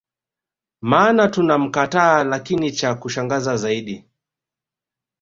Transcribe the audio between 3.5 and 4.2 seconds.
zaidi